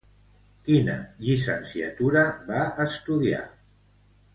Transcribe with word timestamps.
Quina 0.69 0.95
llicenciatura 1.27 2.25
va 2.51 2.67
estudiar? 2.89 3.47